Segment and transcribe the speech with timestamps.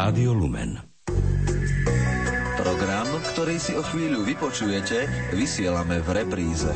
[0.00, 0.80] Rádio Lumen.
[2.56, 5.04] Program, ktorý si o chvíľu vypočujete,
[5.36, 6.72] vysielame v repríze.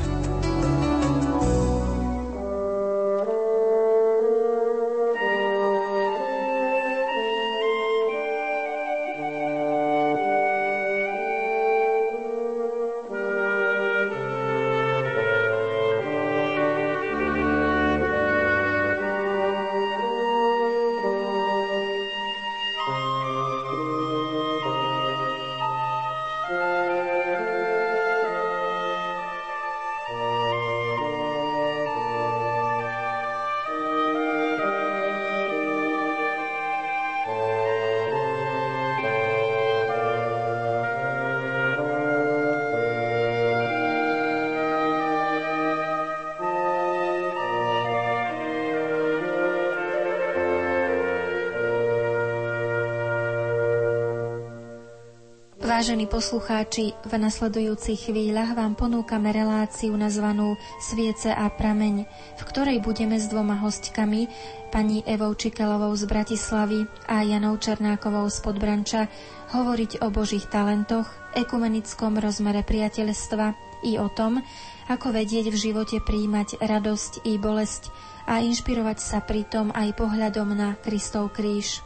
[55.84, 62.08] Vážení poslucháči, v nasledujúcich chvíľach vám ponúkame reláciu nazvanú Sviece a prameň,
[62.40, 64.24] v ktorej budeme s dvoma hostkami,
[64.72, 69.12] pani Evou Čikelovou z Bratislavy a Janou Černákovou z Podbranča,
[69.52, 71.04] hovoriť o Božích talentoch,
[71.36, 73.52] ekumenickom rozmere priateľstva
[73.84, 74.40] i o tom,
[74.88, 77.92] ako vedieť v živote príjmať radosť i bolesť
[78.24, 81.84] a inšpirovať sa pritom aj pohľadom na Kristov kríž.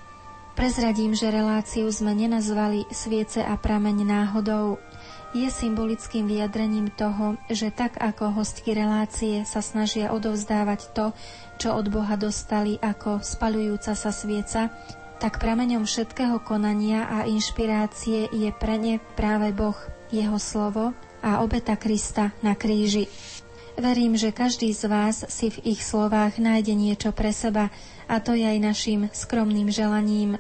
[0.59, 4.83] Prezradím, že reláciu sme nenazvali Sviece a prameň náhodou.
[5.31, 11.15] Je symbolickým vyjadrením toho, že tak ako hostky relácie sa snažia odovzdávať to,
[11.63, 14.75] čo od Boha dostali ako spalujúca sa svieca,
[15.23, 19.79] tak prameňom všetkého konania a inšpirácie je pre ne práve Boh,
[20.11, 20.91] Jeho slovo
[21.23, 23.07] a obeta Krista na kríži.
[23.79, 27.71] Verím, že každý z vás si v ich slovách nájde niečo pre seba
[28.11, 30.35] a to je aj našim skromným želaním.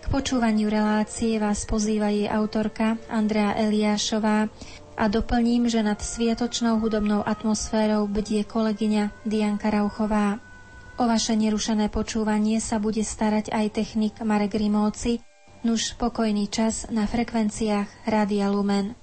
[0.00, 4.48] K počúvaniu relácie vás pozýva jej autorka Andrea Eliášová
[4.96, 10.40] a doplním, že nad sviatočnou hudobnou atmosférou bdie kolegyňa Dianka Rauchová.
[10.96, 15.20] O vaše nerušené počúvanie sa bude starať aj technik Marek Rimóci,
[15.60, 18.96] nuž pokojný čas na frekvenciách Rádia Lumen.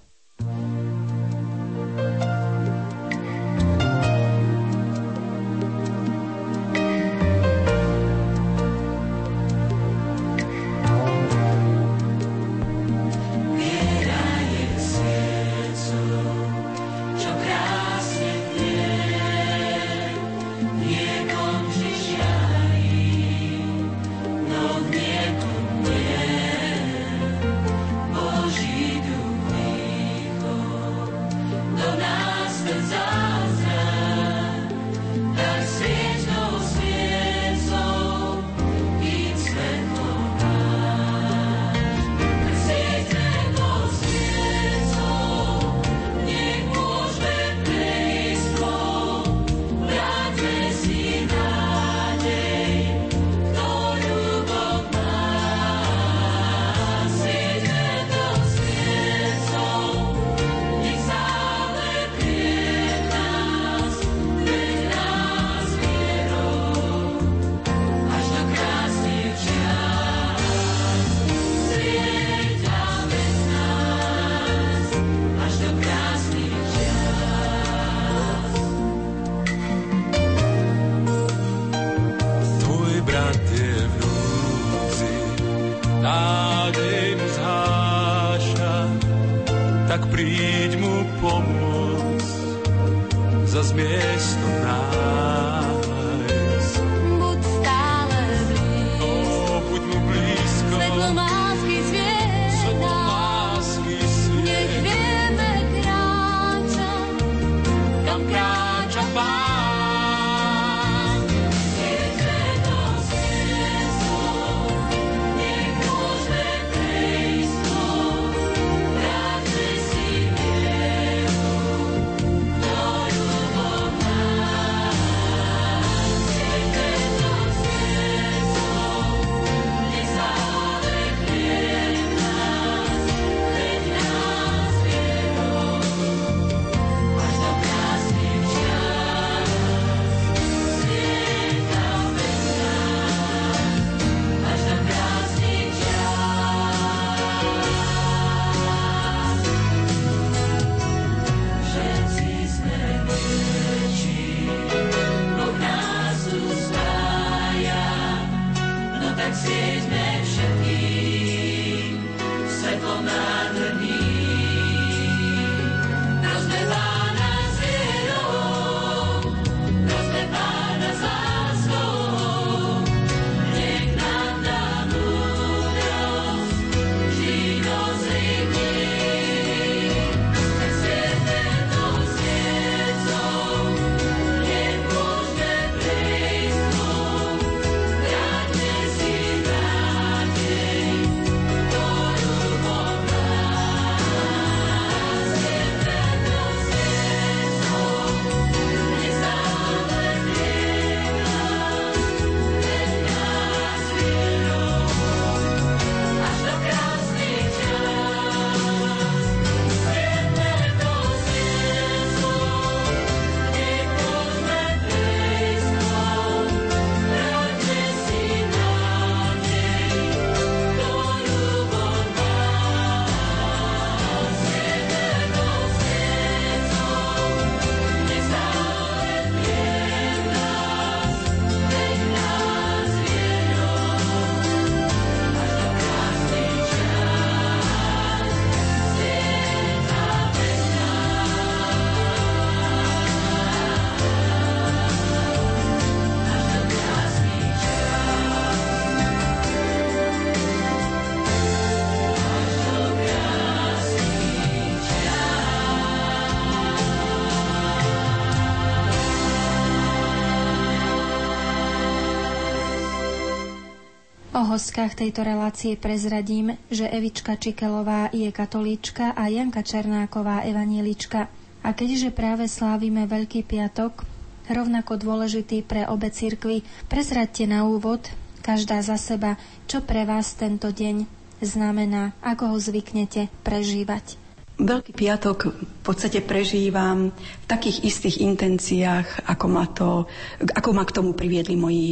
[264.39, 271.27] O hostkách tejto relácie prezradím, že Evička Čikelová je katolíčka a Janka Černáková evanílička.
[271.59, 274.07] A keďže práve slávime Veľký piatok,
[274.47, 278.07] rovnako dôležitý pre obe cirkvy, prezradte na úvod,
[278.39, 279.35] každá za seba,
[279.67, 281.03] čo pre vás tento deň
[281.43, 284.15] znamená, ako ho zvyknete prežívať.
[284.55, 290.07] Veľký piatok v podstate prežívam v takých istých intenciách, ako ma, to,
[290.55, 291.83] ako ma k tomu priviedli moji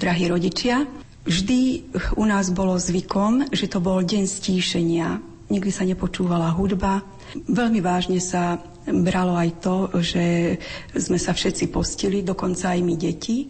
[0.00, 0.88] drahí rodičia.
[1.22, 1.86] Vždy
[2.18, 5.22] u nás bolo zvykom, že to bol deň stíšenia.
[5.52, 7.06] Nikdy sa nepočúvala hudba.
[7.46, 10.58] Veľmi vážne sa bralo aj to, že
[10.98, 13.46] sme sa všetci postili, dokonca aj my deti.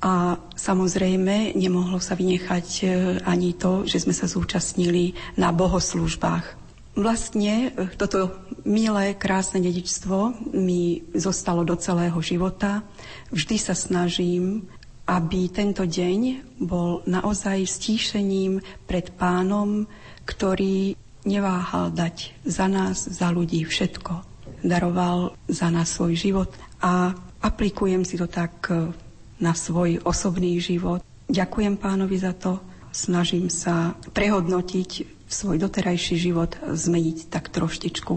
[0.00, 2.84] A samozrejme nemohlo sa vynechať e,
[3.20, 6.56] ani to, že sme sa zúčastnili na bohoslužbách.
[6.96, 8.32] Vlastne e, toto
[8.64, 12.80] milé, krásne dedičstvo mi zostalo do celého života.
[13.28, 14.64] Vždy sa snažím
[15.10, 19.90] aby tento deň bol naozaj stíšením pred pánom,
[20.22, 20.94] ktorý
[21.26, 24.22] neváhal dať za nás, za ľudí všetko.
[24.62, 27.10] Daroval za nás svoj život a
[27.42, 28.94] aplikujem si to tak e,
[29.42, 31.02] na svoj osobný život.
[31.26, 32.62] Ďakujem pánovi za to,
[32.94, 34.90] snažím sa prehodnotiť
[35.26, 38.14] svoj doterajší život, zmeniť tak troštičku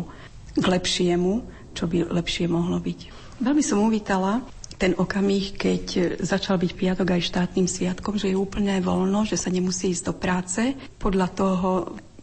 [0.61, 1.41] k lepšiemu,
[1.73, 2.99] čo by lepšie mohlo byť.
[3.41, 4.45] Veľmi som uvítala
[4.77, 9.53] ten okamih, keď začal byť piatok aj štátnym sviatkom, že je úplne voľno, že sa
[9.53, 10.61] nemusí ísť do práce.
[10.99, 11.69] Podľa toho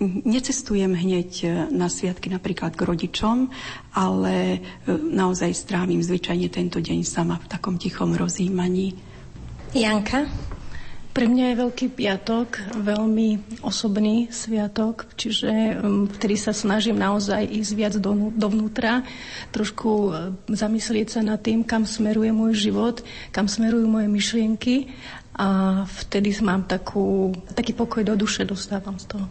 [0.00, 3.52] necestujem hneď na sviatky napríklad k rodičom,
[3.92, 4.58] ale e,
[4.88, 8.96] naozaj strávim zvyčajne tento deň sama v takom tichom rozjímaní.
[9.76, 10.49] Janka?
[11.10, 15.50] Pre mňa je Veľký piatok veľmi osobný sviatok, čiže
[15.82, 19.02] um, vtedy sa snažím naozaj ísť viac do, dovnútra,
[19.50, 23.02] trošku uh, zamyslieť sa nad tým, kam smeruje môj život,
[23.34, 24.94] kam smerujú moje myšlienky
[25.34, 29.26] a vtedy mám takú, taký pokoj do duše, dostávam z toho.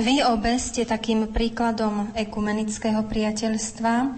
[0.00, 4.16] Vy obe ste takým príkladom ekumenického priateľstva.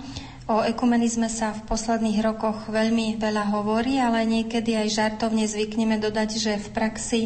[0.51, 6.31] O ekumenizme sa v posledných rokoch veľmi veľa hovorí, ale niekedy aj žartovne zvykneme dodať,
[6.35, 7.21] že v praxi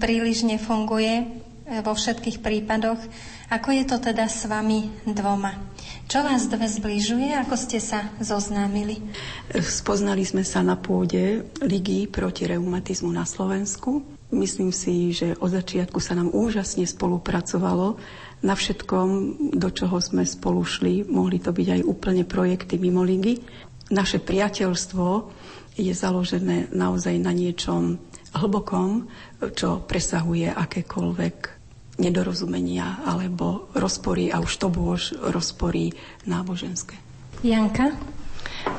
[0.00, 1.44] príliš nefunguje
[1.84, 2.96] vo všetkých prípadoch.
[3.52, 5.52] Ako je to teda s vami dvoma?
[6.08, 7.36] Čo vás dve zbližuje?
[7.44, 9.04] Ako ste sa zoznámili?
[9.52, 14.15] Spoznali sme sa na pôde Ligy proti reumatizmu na Slovensku.
[14.34, 17.94] Myslím si, že od začiatku sa nám úžasne spolupracovalo
[18.42, 19.08] na všetkom,
[19.54, 21.06] do čoho sme spolu šli.
[21.06, 23.38] Mohli to byť aj úplne projekty mimo ligy.
[23.94, 25.30] Naše priateľstvo
[25.78, 28.02] je založené naozaj na niečom
[28.34, 29.06] hlbokom,
[29.54, 31.36] čo presahuje akékoľvek
[31.96, 35.96] nedorozumenia alebo rozpory, a už to bôž rozpory
[36.28, 36.98] náboženské.
[37.40, 37.94] Janka?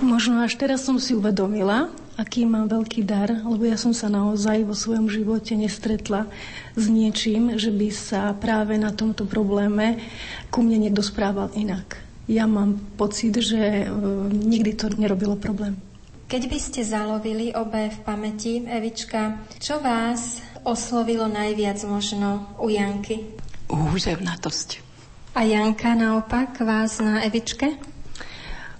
[0.03, 4.65] Možno až teraz som si uvedomila, aký mám veľký dar, lebo ja som sa naozaj
[4.65, 6.25] vo svojom živote nestretla
[6.73, 10.01] s niečím, že by sa práve na tomto probléme
[10.49, 12.01] ku mne niekto správal inak.
[12.27, 13.87] Ja mám pocit, že e,
[14.33, 15.79] nikdy to nerobilo problém.
[16.27, 23.39] Keď by ste zalovili obe v pamäti, Evička, čo vás oslovilo najviac možno u Janky?
[23.71, 24.83] Úževnatosť.
[25.39, 27.79] A Janka naopak vás na Evičke?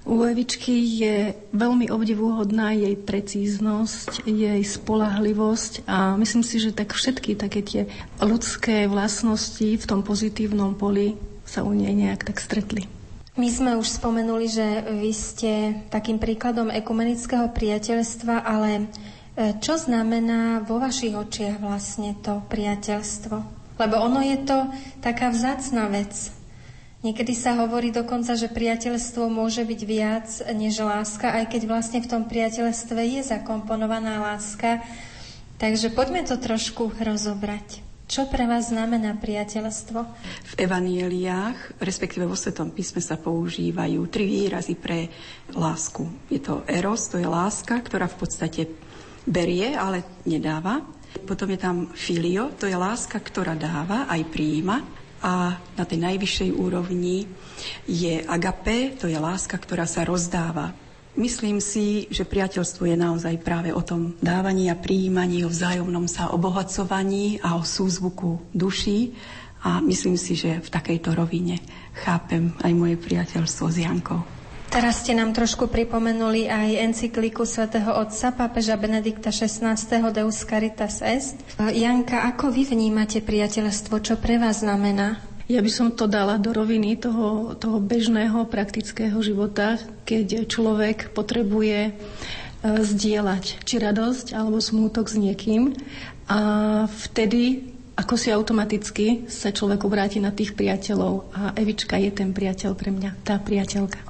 [0.08, 0.72] U Evičky
[1.04, 7.82] je veľmi obdivuhodná jej precíznosť, jej spolahlivosť a myslím si, že tak všetky také tie
[8.24, 12.88] ľudské vlastnosti v tom pozitívnom poli sa u nej nejak tak stretli.
[13.36, 15.52] My sme už spomenuli, že vy ste
[15.92, 18.84] takým príkladom ekumenického priateľstva, ale e,
[19.60, 23.36] čo znamená vo vašich očiach vlastne to priateľstvo?
[23.78, 24.72] Lebo ono je to
[25.04, 26.37] taká vzácna vec.
[27.08, 32.12] Niekedy sa hovorí dokonca, že priateľstvo môže byť viac než láska, aj keď vlastne v
[32.12, 34.84] tom priateľstve je zakomponovaná láska.
[35.56, 37.80] Takže poďme to trošku rozobrať.
[38.12, 40.00] Čo pre vás znamená priateľstvo?
[40.52, 45.08] V evanieliách, respektíve vo Svetom písme sa používajú tri výrazy pre
[45.56, 46.04] lásku.
[46.28, 48.62] Je to eros, to je láska, ktorá v podstate
[49.24, 50.84] berie, ale nedáva.
[51.24, 56.50] Potom je tam filio, to je láska, ktorá dáva, aj prijíma a na tej najvyššej
[56.54, 57.26] úrovni
[57.90, 60.74] je agape, to je láska, ktorá sa rozdáva.
[61.18, 66.30] Myslím si, že priateľstvo je naozaj práve o tom dávaní a prijímaní, o vzájomnom sa
[66.30, 69.18] obohacovaní a o súzvuku duší.
[69.66, 71.58] A myslím si, že v takejto rovine
[72.06, 74.37] chápem aj moje priateľstvo s Jankou.
[74.68, 79.80] Teraz ste nám trošku pripomenuli aj encykliku svätého Otca pápeža Benedikta XVI.
[80.12, 81.40] Deus Caritas Est.
[81.58, 84.04] Janka, ako vy vnímate priateľstvo?
[84.04, 85.24] Čo pre vás znamená?
[85.48, 91.96] Ja by som to dala do roviny toho, toho bežného praktického života, keď človek potrebuje
[92.68, 95.72] zdieľať či radosť alebo smútok s niekým
[96.28, 96.40] a
[97.08, 102.78] vtedy ako si automaticky sa človek obráti na tých priateľov a Evička je ten priateľ
[102.78, 104.07] pre mňa, tá priateľka.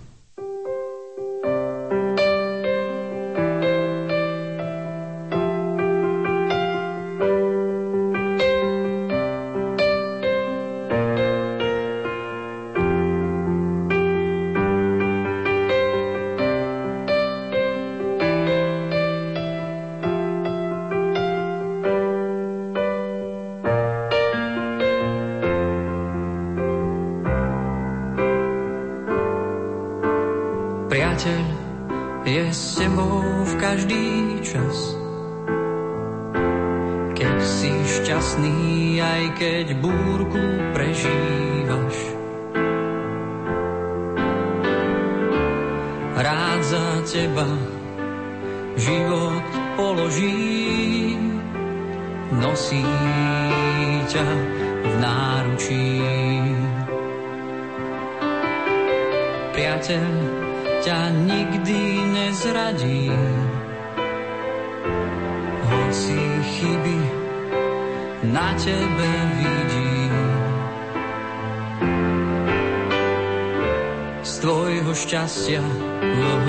[74.97, 76.47] Šťastia, oh,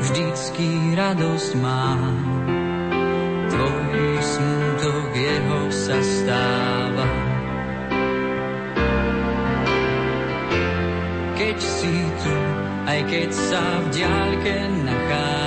[0.00, 2.16] vždycky radosť mám.
[3.52, 7.08] Tvoj smutok jeho sa stáva.
[11.36, 12.36] Keď si tu,
[12.88, 14.54] aj keď sa v diaľke
[14.88, 15.39] nachádzaš,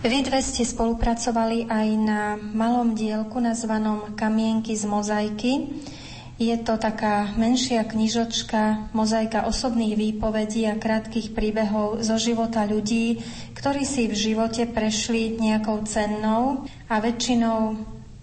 [0.00, 5.52] Vy dve ste spolupracovali aj na malom dielku nazvanom Kamienky z mozaiky.
[6.40, 13.20] Je to taká menšia knižočka, mozaika osobných výpovedí a krátkých príbehov zo života ľudí,
[13.52, 17.76] ktorí si v živote prešli nejakou cennou a väčšinou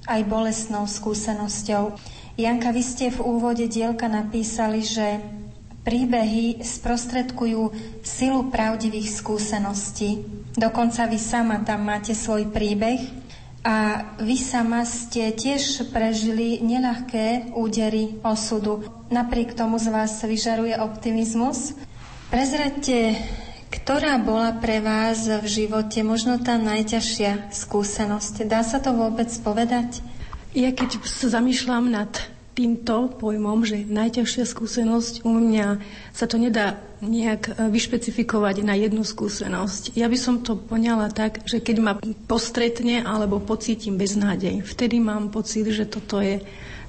[0.10, 1.94] aj bolestnou skúsenosťou.
[2.42, 5.22] Janka, vy ste v úvode dielka napísali, že
[5.88, 7.72] príbehy sprostredkujú
[8.04, 10.20] silu pravdivých skúseností.
[10.52, 13.00] Dokonca vy sama tam máte svoj príbeh
[13.64, 18.84] a vy sama ste tiež prežili nelahké údery osudu.
[19.08, 21.72] Napriek tomu z vás vyžaruje optimizmus.
[22.28, 23.16] Prezrate,
[23.72, 28.44] ktorá bola pre vás v živote možno tá najťažšia skúsenosť?
[28.44, 30.04] Dá sa to vôbec povedať?
[30.52, 32.12] Ja keď sa zamýšľam nad
[32.58, 35.78] týmto pojmom, že najťažšia skúsenosť u mňa
[36.10, 39.94] sa to nedá nejak e, vyšpecifikovať na jednu skúsenosť.
[39.94, 41.94] Ja by som to poňala tak, že keď ma
[42.26, 46.42] postretne alebo pocítim beznádej, vtedy mám pocit, že toto je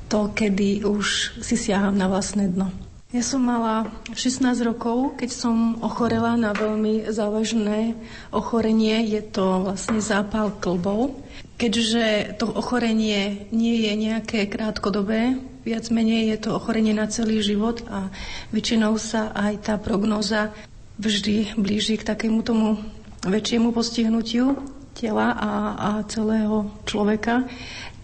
[0.09, 2.73] to, kedy už si siaham na vlastné dno.
[3.09, 7.97] Ja som mala 16 rokov, keď som ochorela na veľmi závažné
[8.37, 9.01] ochorenie.
[9.09, 11.17] Je to vlastne zápal klbov.
[11.57, 17.85] Keďže to ochorenie nie je nejaké krátkodobé, viac menej je to ochorenie na celý život
[17.93, 18.09] a
[18.57, 20.57] väčšinou sa aj tá prognoza
[20.97, 22.81] vždy blíži k takému tomu
[23.29, 24.57] väčšiemu postihnutiu
[24.97, 27.45] tela a, a celého človeka,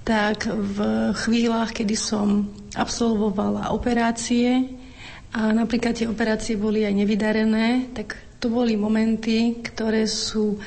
[0.04, 0.78] tak v
[1.16, 4.68] chvíľach, kedy som absolvovala operácie,
[5.35, 10.62] a napríklad tie operácie boli aj nevydarené, tak to boli momenty, ktoré sú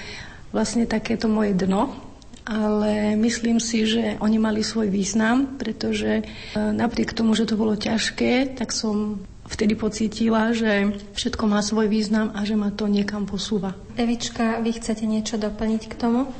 [0.52, 2.07] vlastne takéto moje dno,
[2.48, 6.24] ale myslím si, že oni mali svoj význam, pretože e,
[6.56, 9.20] napriek tomu, že to bolo ťažké, tak som
[9.52, 13.76] vtedy pocítila, že všetko má svoj význam a že ma to niekam posúva.
[14.00, 16.32] Evička, vy chcete niečo doplniť k tomu?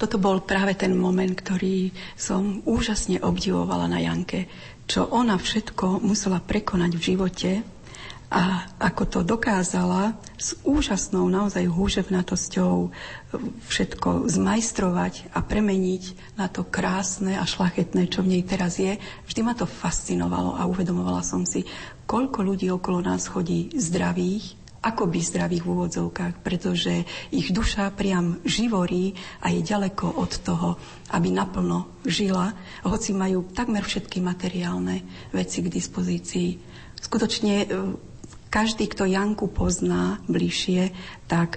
[0.00, 4.48] Toto bol práve ten moment, ktorý som úžasne obdivovala na Janke
[4.92, 7.50] čo ona všetko musela prekonať v živote
[8.32, 12.88] A ako to dokázala s úžasnou naozaj húževnatosťou
[13.68, 18.96] všetko zmajstrovať a premeniť na to krásne a šlachetné, čo v nej teraz je,
[19.28, 21.68] vždy ma to fascinovalo a uvedomovala som si,
[22.08, 29.12] koľko ľudí okolo nás chodí zdravých, akoby zdravých v úvodzovkách, pretože ich duša priam živorí
[29.44, 30.80] a je ďaleko od toho,
[31.12, 36.50] aby naplno žila, hoci majú takmer všetky materiálne veci k dispozícii.
[36.98, 37.66] Skutočne e,
[38.52, 40.92] každý, kto Janku pozná bližšie,
[41.24, 41.56] tak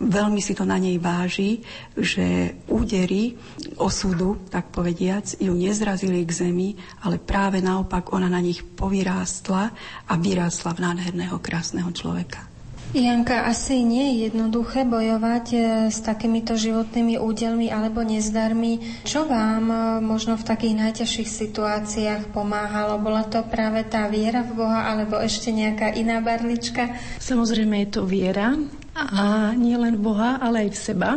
[0.00, 1.60] veľmi si to na nej váži,
[1.98, 3.36] že údery
[3.76, 9.62] osudu, tak povediac, ju nezrazili k zemi, ale práve naopak ona na nich povyrástla
[10.08, 12.49] a vyrástla v nádherného, krásneho človeka.
[12.90, 15.58] Janka, asi nie je jednoduché bojovať e,
[15.94, 19.06] s takýmito životnými údelmi alebo nezdarmi.
[19.06, 22.98] Čo vám e, možno v takých najťažších situáciách pomáhalo?
[22.98, 26.98] Bola to práve tá viera v Boha alebo ešte nejaká iná barlička?
[27.22, 28.58] Samozrejme je to viera
[28.98, 31.10] a nie len v Boha, ale aj v seba.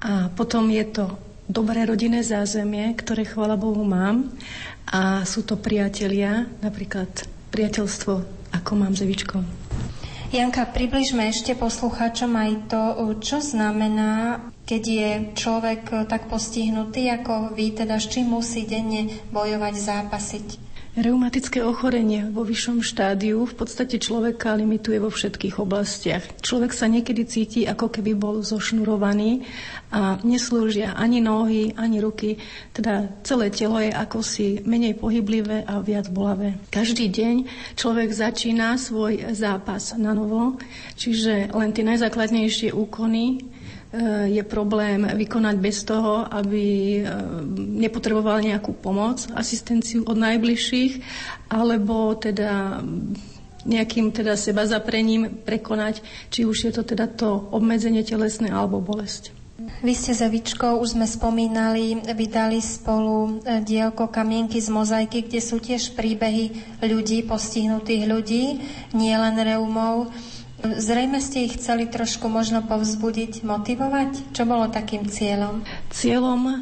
[0.00, 4.32] A potom je to dobré rodinné zázemie, ktoré chvala Bohu mám.
[4.88, 7.12] A sú to priatelia, napríklad
[7.52, 8.12] priateľstvo,
[8.56, 9.63] ako mám s Evičkou.
[10.34, 12.82] Janka, približme ešte posluchačom aj to,
[13.22, 19.74] čo znamená, keď je človek tak postihnutý ako vy, teda s čím musí denne bojovať,
[19.78, 20.46] zápasiť.
[20.94, 26.22] Reumatické ochorenie vo vyššom štádiu v podstate človeka limituje vo všetkých oblastiach.
[26.38, 29.42] Človek sa niekedy cíti, ako keby bol zošnurovaný
[29.90, 32.38] a neslúžia ani nohy, ani ruky.
[32.70, 36.62] Teda celé telo je ako si menej pohyblivé a viac bolavé.
[36.70, 40.62] Každý deň človek začína svoj zápas na novo,
[40.94, 43.42] čiže len tie najzákladnejšie úkony
[44.26, 46.64] je problém vykonať bez toho, aby
[46.98, 47.02] e,
[47.78, 50.92] nepotreboval nejakú pomoc, asistenciu od najbližších,
[51.52, 52.82] alebo teda
[53.64, 59.32] nejakým teda seba zaprením prekonať, či už je to teda to obmedzenie telesné alebo bolesť.
[59.80, 65.40] Vy ste za Vičkou, už sme spomínali, vydali spolu e, dielko Kamienky z mozaiky, kde
[65.40, 66.50] sú tiež príbehy
[66.82, 68.44] ľudí, postihnutých ľudí,
[68.92, 70.10] nie len reumov.
[70.64, 74.32] Zrejme ste ich chceli trošku možno povzbudiť, motivovať?
[74.32, 75.60] Čo bolo takým cieľom?
[75.92, 76.54] Cieľom e,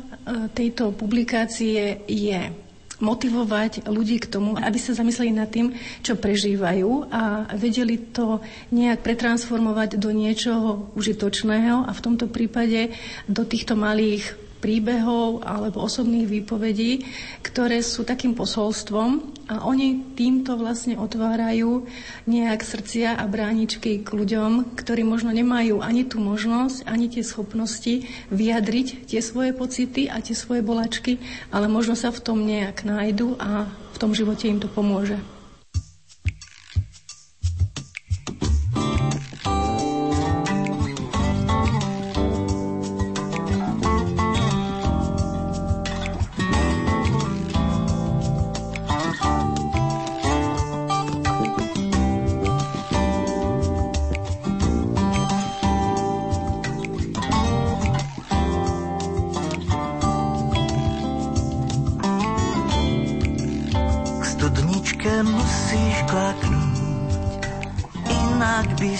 [0.50, 2.50] tejto publikácie je
[2.98, 9.02] motivovať ľudí k tomu, aby sa zamysleli nad tým, čo prežívajú a vedeli to nejak
[9.02, 12.94] pretransformovať do niečoho užitočného a v tomto prípade
[13.26, 17.02] do týchto malých príbehov alebo osobných výpovedí,
[17.42, 21.82] ktoré sú takým posolstvom a oni týmto vlastne otvárajú
[22.30, 28.06] nejak srdcia a bráničky k ľuďom, ktorí možno nemajú ani tú možnosť, ani tie schopnosti
[28.30, 31.18] vyjadriť tie svoje pocity a tie svoje bolačky,
[31.50, 35.18] ale možno sa v tom nejak nájdu a v tom živote im to pomôže.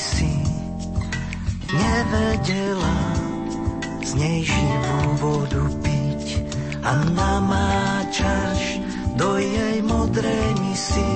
[0.03, 0.35] si
[1.71, 2.99] nevedela,
[4.03, 6.43] z nej živú vodu piť
[6.83, 8.83] a namáčaš
[9.15, 11.13] do jej modrej misy,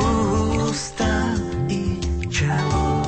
[0.00, 1.36] ústa
[1.68, 2.00] i
[2.32, 3.04] čelo.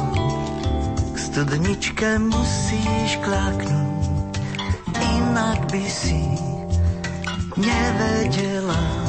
[1.11, 4.37] K studničke musíš klaknúť,
[5.01, 6.21] inak by si
[7.57, 9.06] nevedela,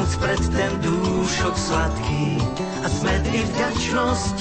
[0.00, 2.40] klaknúc pred ten dúšok sladký.
[2.80, 4.36] A smet i vďačnosť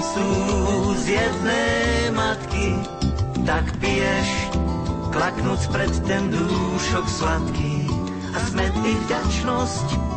[0.00, 0.28] sú
[0.96, 2.80] z jednej matky,
[3.44, 4.28] tak piješ,
[5.12, 7.84] klaknúc pred ten dúšok sladký.
[8.32, 10.11] A smet i vďačnosť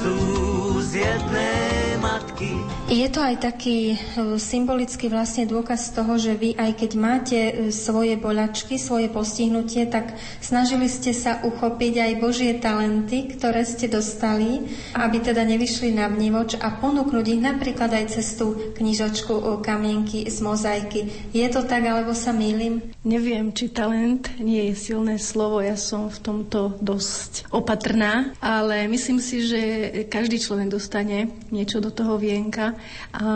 [0.00, 2.56] sú z jednej matky.
[2.90, 3.96] Je to aj taký e,
[4.34, 10.18] symbolický vlastne dôkaz toho, že vy, aj keď máte e, svoje boľačky, svoje postihnutie, tak
[10.42, 14.66] snažili ste sa uchopiť aj Božie talenty, ktoré ste dostali,
[14.98, 20.26] aby teda nevyšli na vnívoč a ponúknuť ich napríklad aj cez tú knižočku o kamienky
[20.26, 21.30] z mozaiky.
[21.30, 22.82] Je to tak, alebo sa mýlim?
[23.06, 29.22] Neviem, či talent nie je silné slovo, ja som v tomto dosť opatrná, ale myslím
[29.22, 32.78] si, že každý človek dostane niečo do toho vienka
[33.14, 33.26] a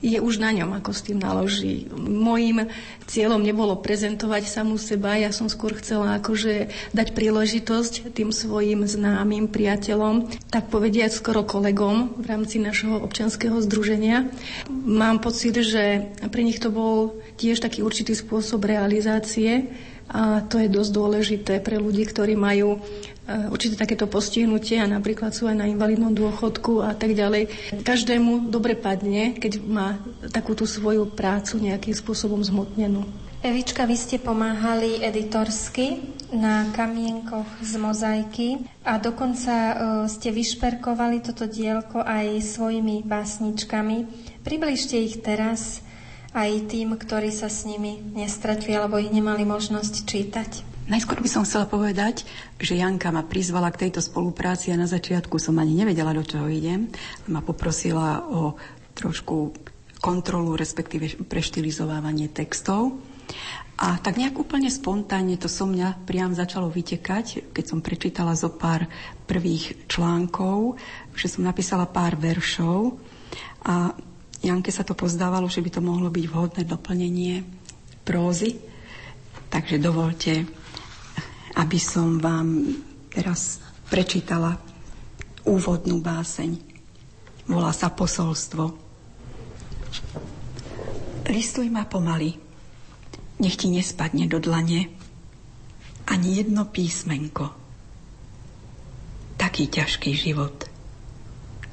[0.00, 1.84] je už na ňom, ako s tým naloží.
[2.00, 2.72] Mojím
[3.04, 9.52] cieľom nebolo prezentovať samú seba, ja som skôr chcela akože dať príležitosť tým svojim známym
[9.52, 14.24] priateľom, tak povediať skoro kolegom v rámci našho občanského združenia.
[14.72, 19.68] Mám pocit, že pre nich to bol tiež taký určitý spôsob realizácie
[20.10, 22.82] a to je dosť dôležité pre ľudí, ktorí majú
[23.30, 27.46] e, určite takéto postihnutie a napríklad sú aj na invalidnom dôchodku a tak ďalej.
[27.86, 30.02] Každému dobre padne, keď má
[30.34, 33.06] takúto svoju prácu nejakým spôsobom zhmotnenú.
[33.40, 35.96] Evička, vy ste pomáhali editorsky
[36.28, 38.48] na kamienkoch z mozaiky
[38.84, 39.74] a dokonca e,
[40.10, 43.96] ste vyšperkovali toto dielko aj svojimi básničkami.
[44.44, 45.80] Približte ich teraz
[46.30, 50.69] aj tým, ktorí sa s nimi nestretli alebo ich nemali možnosť čítať.
[50.90, 52.26] Najskôr by som chcela povedať,
[52.58, 56.50] že Janka ma prizvala k tejto spolupráci a na začiatku som ani nevedela, do čoho
[56.50, 56.90] idem.
[57.30, 58.58] Ma poprosila o
[58.98, 59.54] trošku
[60.02, 62.98] kontrolu, respektíve preštilizovávanie textov.
[63.78, 68.50] A tak nejak úplne spontánne to so mňa priam začalo vytekať, keď som prečítala zo
[68.50, 68.90] pár
[69.30, 70.74] prvých článkov,
[71.14, 72.98] že som napísala pár veršov
[73.62, 73.94] a
[74.42, 77.44] Janke sa to pozdávalo, že by to mohlo byť vhodné doplnenie
[78.02, 78.58] prózy.
[79.52, 80.59] Takže dovolte,
[81.60, 82.72] aby som vám
[83.12, 83.60] teraz
[83.92, 84.56] prečítala
[85.44, 86.56] úvodnú báseň.
[87.44, 88.72] Volá sa Posolstvo.
[91.28, 92.32] Listuj ma pomaly,
[93.44, 94.88] nech ti nespadne do dlane
[96.08, 97.52] ani jedno písmenko.
[99.36, 100.66] Taký ťažký život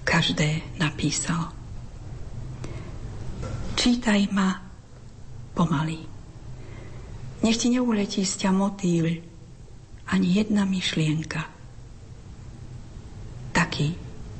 [0.03, 1.51] každé napísal.
[3.77, 4.61] Čítaj ma
[5.57, 5.99] pomaly.
[7.41, 9.21] Nech ti neuletí z motýl,
[10.07, 11.43] ani jedna myšlienka.
[13.51, 13.95] Taký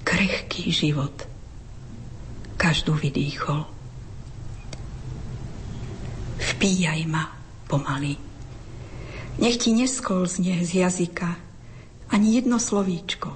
[0.08, 1.27] krehký život
[2.58, 3.67] každú vydýchol.
[6.38, 7.36] Vpíjaj ma
[7.67, 8.17] pomaly.
[9.38, 11.38] Nech ti neskolzne z jazyka
[12.10, 13.30] ani jedno slovíčko.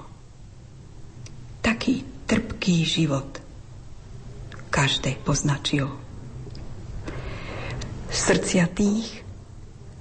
[1.62, 3.38] Taký trpký život
[4.72, 5.92] každé poznačilo.
[8.08, 9.22] Srdcia tých,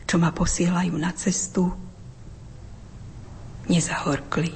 [0.08, 1.91] čo ma posielajú na cestu,
[3.72, 4.52] nezahorkli.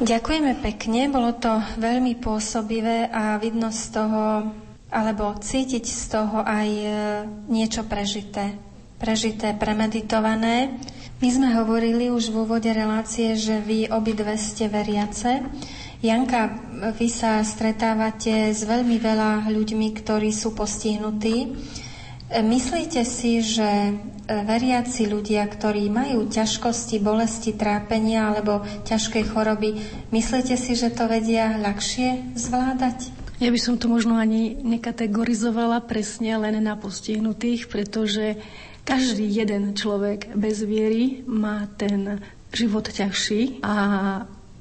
[0.00, 4.48] Ďakujeme pekne, bolo to veľmi pôsobivé a vidno z toho,
[4.88, 6.88] alebo cítiť z toho aj e,
[7.52, 8.56] niečo prežité.
[8.96, 10.80] Prežité, premeditované.
[11.20, 15.44] My sme hovorili už v úvode relácie, že vy obidve ste veriace.
[16.00, 16.48] Janka,
[16.96, 21.52] vy sa stretávate s veľmi veľa ľuďmi, ktorí sú postihnutí.
[22.30, 23.92] Myslíte si, že e,
[24.30, 29.82] veriaci ľudia, ktorí majú ťažkosti, bolesti, trápenia alebo ťažké choroby,
[30.14, 33.10] myslíte si, že to vedia ľahšie zvládať?
[33.42, 38.38] Ja by som to možno ani nekategorizovala presne len na postihnutých, pretože
[38.86, 42.22] každý jeden človek bez viery má ten
[42.54, 43.74] život ťažší a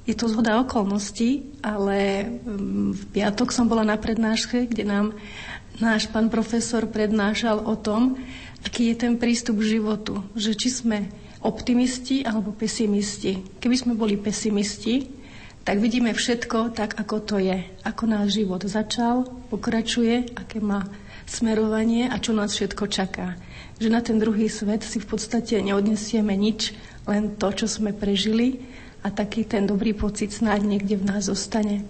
[0.10, 5.14] je to zhoda okolností, ale mm, v piatok som bola na prednáške, kde nám
[5.78, 8.18] náš pán profesor prednášal o tom,
[8.66, 10.26] aký je ten prístup k životu.
[10.34, 10.98] Že či sme
[11.46, 13.40] optimisti alebo pesimisti.
[13.62, 15.08] Keby sme boli pesimisti,
[15.64, 17.62] tak vidíme všetko tak, ako to je.
[17.86, 20.90] Ako náš život začal, pokračuje, aké má
[21.30, 23.38] smerovanie a čo nás všetko čaká.
[23.78, 26.74] Že na ten druhý svet si v podstate neodnesieme nič,
[27.06, 28.66] len to, čo sme prežili
[29.06, 31.88] a taký ten dobrý pocit snáď niekde v nás zostane.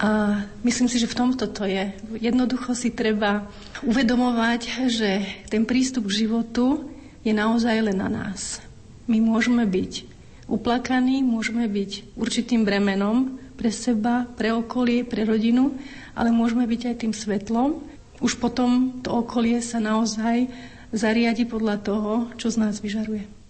[0.00, 1.92] A myslím si, že v tomto to je.
[2.20, 3.48] Jednoducho si treba
[3.84, 6.88] uvedomovať, že ten prístup k životu
[7.22, 8.62] je naozaj len na nás.
[9.06, 10.08] My môžeme byť
[10.48, 15.76] uplakaní, môžeme byť určitým bremenom pre seba, pre okolie, pre rodinu,
[16.16, 17.82] ale môžeme byť aj tým svetlom.
[18.22, 20.50] Už potom to okolie sa naozaj
[20.92, 23.41] zariadi podľa toho, čo z nás vyžaruje.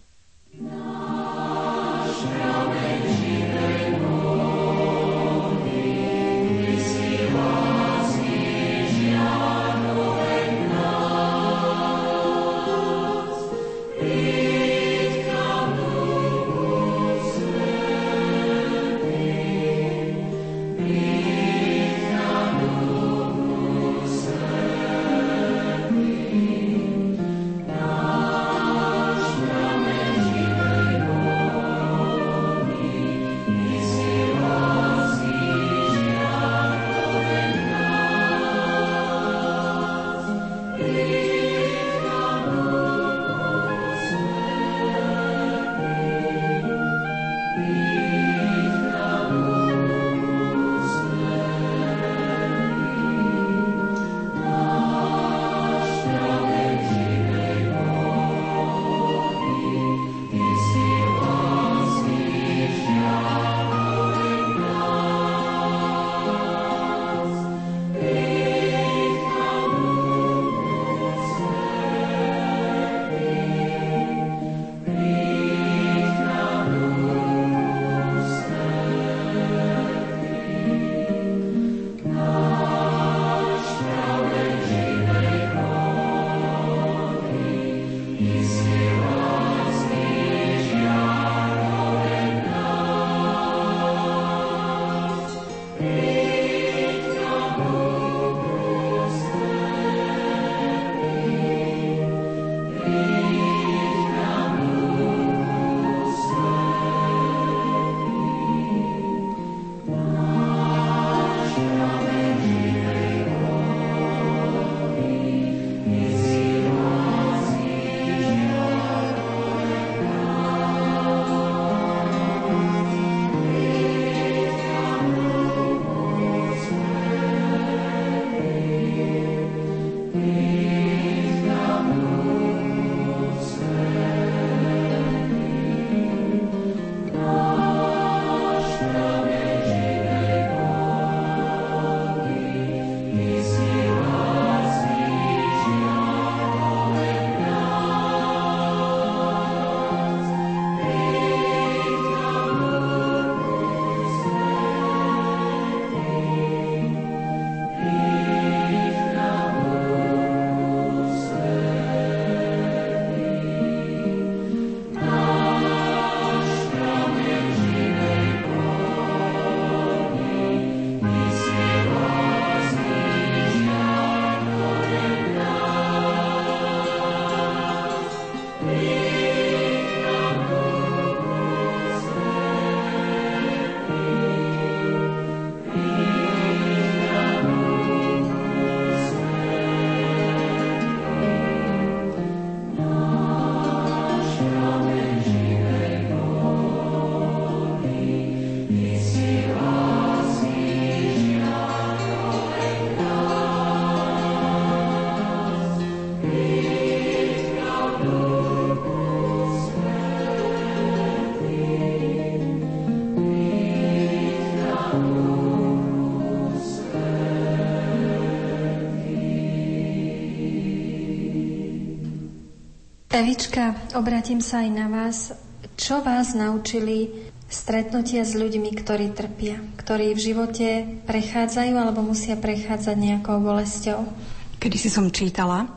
[223.23, 225.31] Evička, obratím sa aj na vás.
[225.79, 230.69] Čo vás naučili stretnutia s ľuďmi, ktorí trpia, ktorí v živote
[231.07, 234.11] prechádzajú alebo musia prechádzať nejakou bolesťou?
[234.59, 235.71] Kedy si som čítala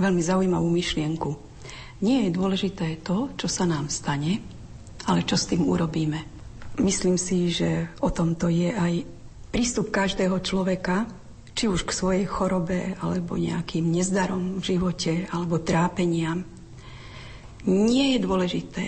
[0.00, 1.36] veľmi zaujímavú myšlienku.
[2.00, 4.40] Nie je dôležité to, čo sa nám stane,
[5.04, 6.24] ale čo s tým urobíme.
[6.80, 9.04] Myslím si, že o tomto je aj
[9.52, 11.04] prístup každého človeka,
[11.52, 16.56] či už k svojej chorobe, alebo nejakým nezdarom v živote, alebo trápeniam.
[17.66, 18.86] Nie je dôležité,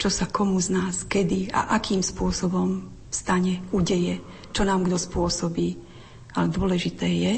[0.00, 4.18] čo sa komu z nás, kedy a akým spôsobom stane, udeje,
[4.50, 5.78] čo nám kto spôsobí.
[6.34, 7.34] Ale dôležité je,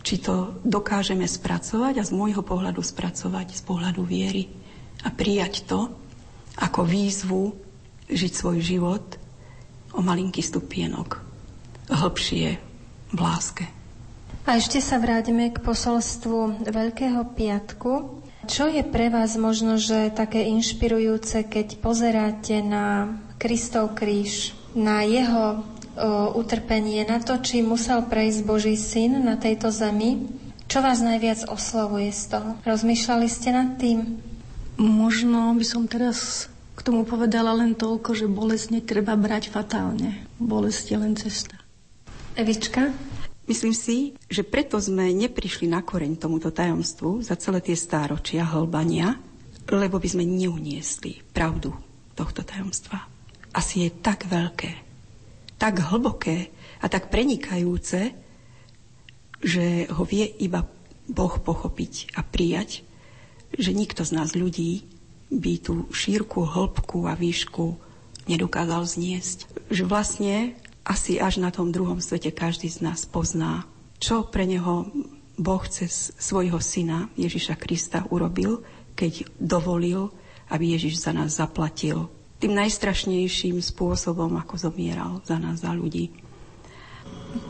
[0.00, 4.48] či to dokážeme spracovať a z môjho pohľadu spracovať z pohľadu viery
[5.04, 5.92] a prijať to
[6.60, 7.52] ako výzvu
[8.08, 9.04] žiť svoj život
[9.96, 11.30] o malinký stupienok
[11.90, 12.48] hlbšie
[13.10, 13.66] v láske.
[14.46, 18.19] A ešte sa vráťme k posolstvu Veľkého piatku.
[18.50, 25.46] Čo je pre vás možno, že také inšpirujúce, keď pozeráte na Kristov kríž, na jeho
[25.54, 25.60] o,
[26.34, 30.26] utrpenie, na to, či musel prejsť Boží syn na tejto zemi?
[30.66, 32.50] Čo vás najviac oslovuje z toho?
[32.66, 34.18] Rozmýšľali ste nad tým?
[34.82, 40.26] Možno by som teraz k tomu povedala len toľko, že bolesť netreba brať fatálne.
[40.42, 41.54] Bolesť je len cesta.
[42.34, 42.90] Evička?
[43.50, 49.18] Myslím si, že preto sme neprišli na koreň tomuto tajomstvu za celé tie stáročia hlbania,
[49.66, 51.74] lebo by sme neuniesli pravdu
[52.14, 53.10] tohto tajomstva.
[53.50, 54.70] Asi je tak veľké,
[55.58, 58.14] tak hlboké a tak prenikajúce,
[59.42, 60.70] že ho vie iba
[61.10, 62.86] Boh pochopiť a prijať,
[63.58, 64.86] že nikto z nás ľudí
[65.26, 67.74] by tú šírku, hĺbku a výšku
[68.30, 69.50] nedokázal zniesť.
[69.74, 70.34] Že vlastne
[70.84, 73.68] asi až na tom druhom svete každý z nás pozná,
[74.00, 74.88] čo pre neho
[75.40, 78.64] Boh cez svojho syna Ježiša Krista urobil,
[78.96, 80.12] keď dovolil,
[80.52, 82.08] aby Ježiš za nás zaplatil
[82.40, 86.08] tým najstrašnejším spôsobom, ako zomieral za nás, za ľudí.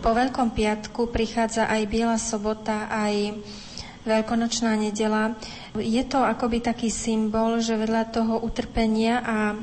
[0.03, 3.39] Po Veľkom piatku prichádza aj Biela sobota, aj
[4.01, 5.37] Veľkonočná nedela.
[5.79, 9.57] Je to akoby taký symbol, že vedľa toho utrpenia a e,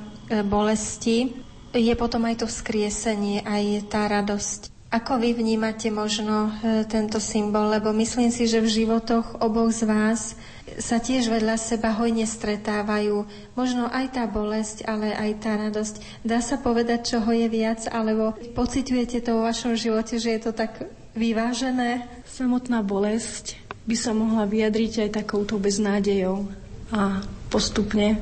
[0.46, 4.72] bolesti je potom aj to vzkriesenie, aj tá radosť.
[4.88, 7.68] Ako vy vnímate možno e, tento symbol?
[7.68, 10.40] Lebo myslím si, že v životoch oboch z vás
[10.80, 13.28] sa tiež vedľa seba hojne stretávajú.
[13.60, 16.24] Možno aj tá bolesť, ale aj tá radosť.
[16.24, 20.52] Dá sa povedať, čoho je viac, alebo pociťujete to vo vašom živote, že je to
[20.56, 20.88] tak
[21.20, 22.08] vyvážené?
[22.24, 23.60] Samotná bolesť
[23.92, 26.48] by sa mohla vyjadriť aj takouto beznádejou.
[26.96, 28.20] A postupne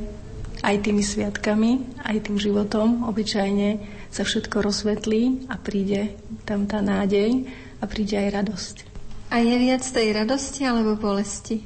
[0.63, 3.81] aj tými sviatkami, aj tým životom obyčajne
[4.13, 6.15] sa všetko rozsvetlí a príde
[6.47, 7.49] tam tá nádej
[7.81, 8.75] a príde aj radosť.
[9.33, 11.65] A je viac tej radosti alebo bolesti?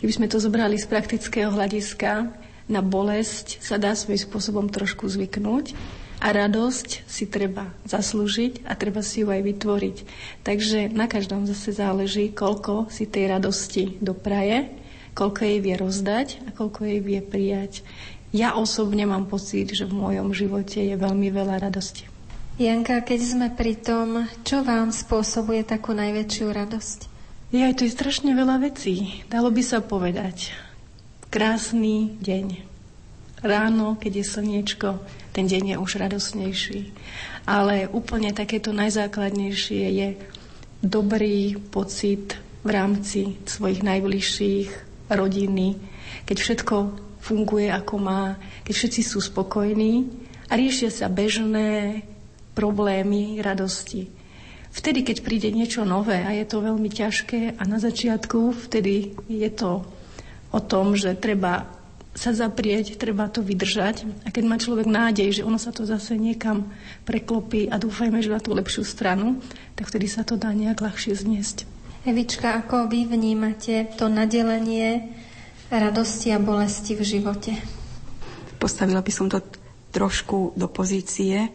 [0.00, 2.26] Keby sme to zobrali z praktického hľadiska,
[2.66, 5.78] na bolesť sa dá svojím spôsobom trošku zvyknúť
[6.18, 9.96] a radosť si treba zaslúžiť a treba si ju aj vytvoriť.
[10.42, 14.66] Takže na každom zase záleží, koľko si tej radosti dopraje,
[15.14, 17.86] koľko jej vie rozdať a koľko jej vie prijať.
[18.36, 22.04] Ja osobne mám pocit, že v mojom živote je veľmi veľa radosti.
[22.60, 26.98] Janka, keď sme pri tom, čo vám spôsobuje takú najväčšiu radosť?
[27.48, 29.24] Je aj to je strašne veľa vecí.
[29.32, 30.52] Dalo by sa povedať.
[31.32, 32.60] Krásny deň.
[33.40, 35.00] Ráno, keď je slniečko,
[35.32, 36.92] ten deň je už radosnejší.
[37.48, 40.08] Ale úplne takéto najzákladnejšie je
[40.84, 44.68] dobrý pocit v rámci svojich najbližších,
[45.08, 45.80] rodiny,
[46.28, 50.06] keď všetko funguje ako má, keď všetci sú spokojní
[50.46, 52.02] a riešia sa bežné
[52.54, 54.06] problémy, radosti.
[54.70, 59.50] Vtedy, keď príde niečo nové a je to veľmi ťažké a na začiatku, vtedy je
[59.50, 59.82] to
[60.52, 61.66] o tom, že treba
[62.16, 64.08] sa zaprieť, treba to vydržať.
[64.24, 66.64] A keď má človek nádej, že ono sa to zase niekam
[67.04, 69.40] preklopí a dúfajme, že na tú lepšiu stranu,
[69.76, 71.68] tak vtedy sa to dá nejak ľahšie zniesť.
[72.08, 75.12] Evička, ako vy vnímate to nadelenie
[75.70, 77.52] radosti a bolesti v živote?
[78.56, 79.42] Postavila by som to
[79.92, 81.52] trošku do pozície,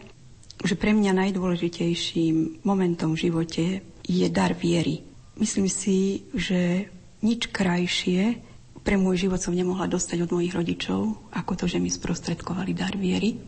[0.62, 3.64] že pre mňa najdôležitejším momentom v živote
[4.06, 5.02] je dar viery.
[5.38, 6.86] Myslím si, že
[7.22, 8.52] nič krajšie
[8.82, 12.98] pre môj život som nemohla dostať od mojich rodičov, ako to, že mi sprostredkovali dar
[12.98, 13.38] viery.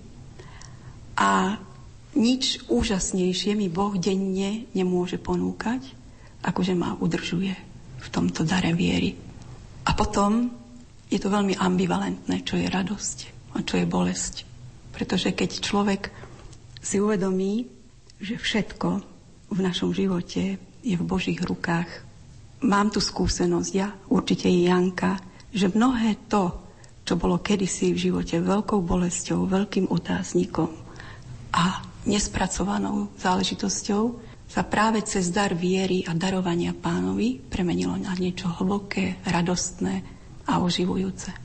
[1.19, 1.59] A
[2.15, 5.83] nič úžasnejšie mi Boh denne nemôže ponúkať,
[6.47, 7.55] ako že ma udržuje
[7.99, 9.24] v tomto dare viery.
[9.85, 10.49] A potom
[11.13, 13.19] je to veľmi ambivalentné, čo je radosť
[13.55, 14.35] a čo je bolesť.
[14.91, 16.03] Pretože keď človek
[16.81, 17.69] si uvedomí,
[18.19, 18.89] že všetko
[19.53, 21.89] v našom živote je v Božích rukách,
[22.65, 25.21] mám tu skúsenosť, ja určite i Janka,
[25.55, 26.51] že mnohé to,
[27.05, 30.73] čo bolo kedysi v živote veľkou bolesťou, veľkým otáznikom
[31.55, 39.19] a nespracovanou záležitosťou, sa práve cez dar viery a darovania pánovi premenilo na niečo hlboké,
[39.27, 40.07] radostné
[40.47, 41.44] a oživujúce.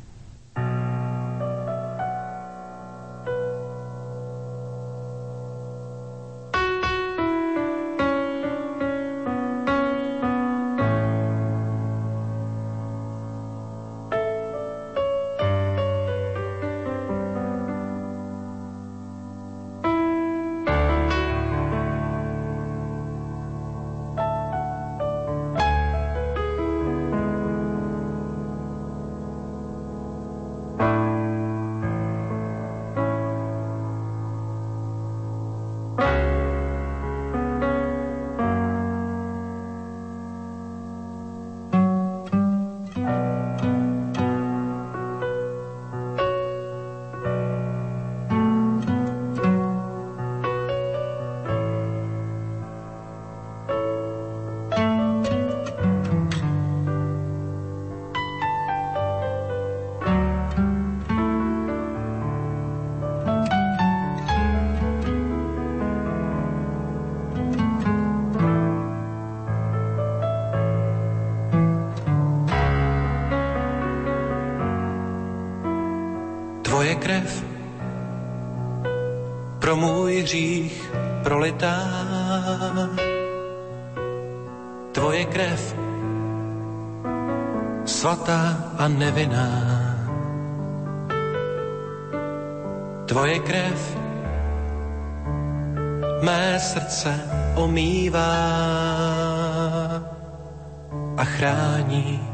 [80.30, 80.92] Hřích
[81.24, 81.78] prolitá.
[84.92, 85.76] Tvoje krev
[87.86, 89.50] svatá a nevinná.
[93.06, 93.98] Tvoje krev
[96.22, 97.22] mé srdce
[97.56, 98.38] omývá
[101.18, 102.29] a chrání.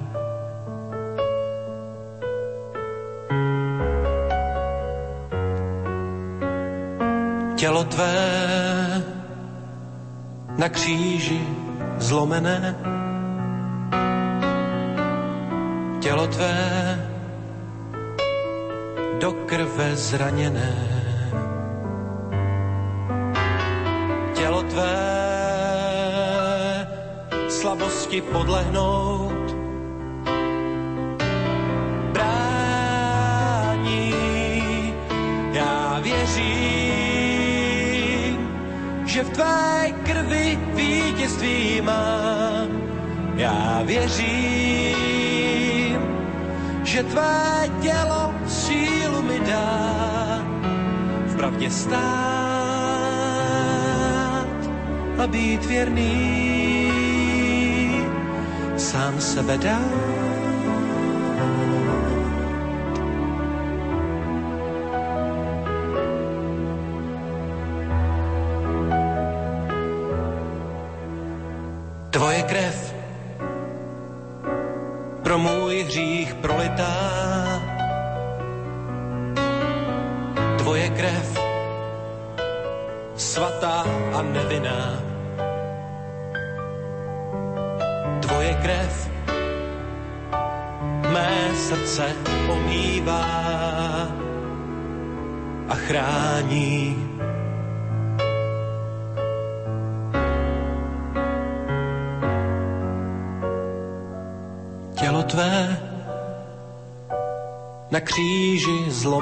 [7.65, 9.03] Tělo tvé
[10.57, 11.41] na kříži
[11.97, 12.75] zlomené,
[15.99, 16.57] tělo tvé
[19.19, 20.75] do krve zraněné.
[24.33, 24.97] Tělo tvé
[27.49, 29.44] slabosti podlehnout,
[39.15, 42.67] že v tvé krvi vítězství mám.
[43.35, 44.97] Já věřím,
[46.83, 50.43] že tvé tělo sílu mi dá
[51.31, 51.95] v pravdě stát
[55.23, 56.91] a být věrný
[58.77, 60.14] sám sebe dát.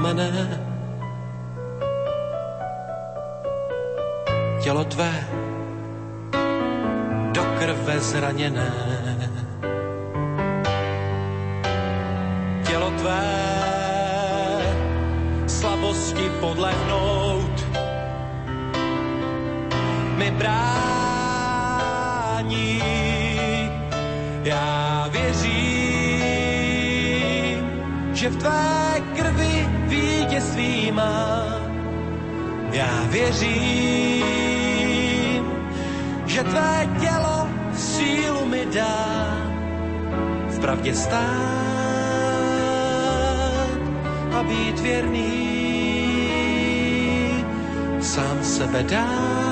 [0.04, 0.60] Zlomené.
[4.64, 5.28] Tělo tvé
[7.32, 8.74] do krve zraněné.
[12.68, 13.24] Tělo tvé
[15.48, 17.66] slabosti podlehnout
[20.18, 21.24] mi brání.
[24.44, 25.64] Já věřím,
[28.14, 28.93] že v tvé
[30.34, 31.46] vítězství má.
[32.72, 34.26] Já věřím,
[36.26, 39.38] že tvé tělo sílu mi dá
[40.48, 41.22] v pravdě stát
[44.34, 45.34] a být věrný
[48.02, 49.43] sám sebe dát.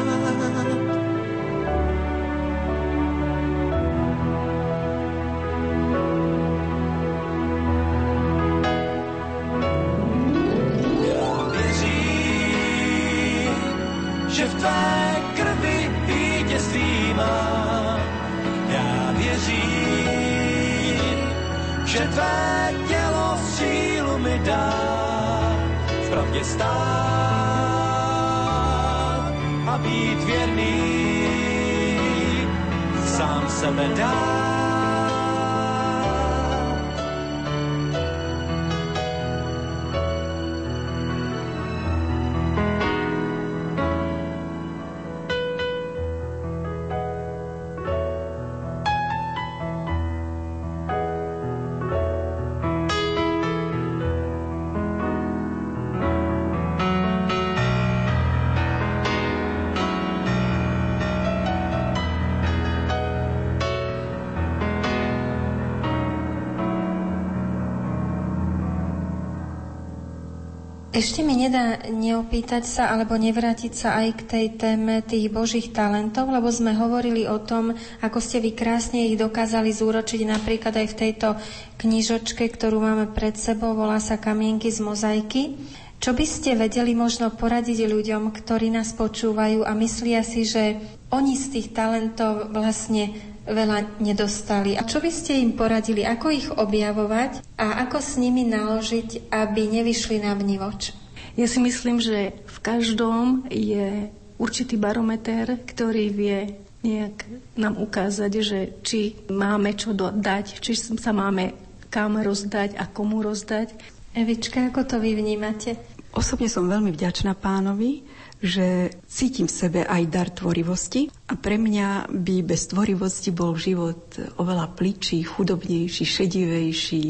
[71.01, 76.29] Ešte mi nedá neopýtať sa alebo nevrátiť sa aj k tej téme tých božích talentov,
[76.29, 77.73] lebo sme hovorili o tom,
[78.05, 81.41] ako ste vy krásne ich dokázali zúročiť napríklad aj v tejto
[81.81, 85.57] knižočke, ktorú máme pred sebou, volá sa Kamienky z mozaiky.
[85.97, 90.77] Čo by ste vedeli možno poradiť ľuďom, ktorí nás počúvajú a myslia si, že
[91.09, 93.09] oni z tých talentov vlastne
[93.45, 94.77] veľa nedostali.
[94.77, 99.61] A čo by ste im poradili, ako ich objavovať a ako s nimi naložiť, aby
[99.81, 100.93] nevyšli na vnivoč?
[101.39, 106.39] Ja si myslím, že v každom je určitý barometer, ktorý vie
[106.81, 107.23] nejak
[107.55, 111.53] nám ukázať, že či máme čo dať, či sa máme
[111.91, 113.75] kam rozdať a komu rozdať.
[114.15, 115.75] Evička, ako to vy vnímate?
[116.15, 118.03] Osobne som veľmi vďačná pánovi,
[118.41, 124.01] že cítim v sebe aj dar tvorivosti a pre mňa by bez tvorivosti bol život
[124.41, 127.05] oveľa pličší, chudobnejší, šedivejší,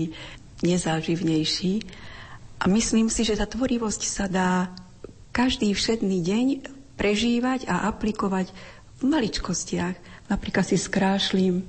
[0.68, 1.74] nezáživnejší.
[2.62, 4.76] A myslím si, že tá tvorivosť sa dá
[5.32, 6.48] každý všedný deň
[7.00, 8.52] prežívať a aplikovať
[9.00, 10.28] v maličkostiach.
[10.28, 11.64] Napríklad si skrášlim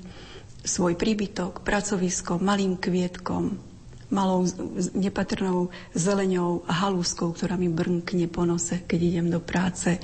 [0.67, 3.72] svoj príbytok, pracovisko malým kvietkom,
[4.13, 4.45] malou
[4.93, 9.97] nepatrnou zeleňou a halúskou, ktorá mi brnkne po nose, keď idem do práce.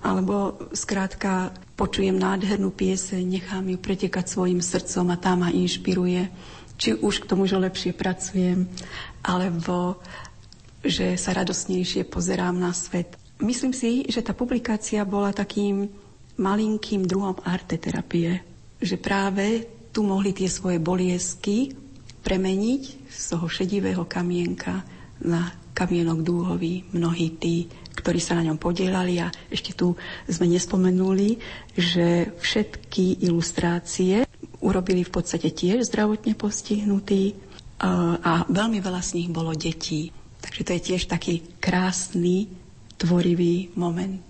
[0.00, 6.30] Alebo skrátka počujem nádhernú pieseň, nechám ju pretekať svojim srdcom a tá ma inšpiruje.
[6.80, 8.64] Či už k tomu, že lepšie pracujem,
[9.20, 10.00] alebo
[10.80, 13.20] že sa radosnejšie pozerám na svet.
[13.44, 15.92] Myslím si, že tá publikácia bola takým
[16.40, 18.40] malinkým druhom arteterapie.
[18.80, 21.76] Že práve tu mohli tie svoje boliesky
[22.20, 24.84] premeniť z toho šedivého kamienka
[25.20, 26.84] na kamienok dúhový.
[26.92, 27.66] Mnohí tí,
[27.96, 29.96] ktorí sa na ňom podielali a ešte tu
[30.28, 31.40] sme nespomenuli,
[31.76, 34.28] že všetky ilustrácie
[34.60, 37.36] urobili v podstate tiež zdravotne postihnutí
[38.20, 40.12] a veľmi veľa z nich bolo detí.
[40.40, 42.48] Takže to je tiež taký krásny,
[43.00, 44.24] tvorivý moment,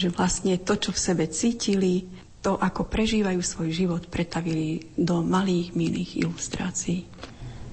[0.00, 2.08] že vlastne to, čo v sebe cítili,
[2.46, 7.02] to, ako prežívajú svoj život, pretavili do malých, milých ilustrácií.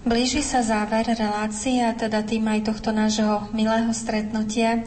[0.02, 4.82] Blíži sa záver relácie a teda tým aj tohto nášho milého stretnutia.